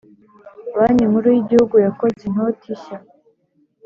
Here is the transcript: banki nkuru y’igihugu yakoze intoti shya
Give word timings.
banki 0.75 1.09
nkuru 1.09 1.27
y’igihugu 1.31 1.75
yakoze 1.85 2.21
intoti 2.25 2.69
shya 2.81 2.97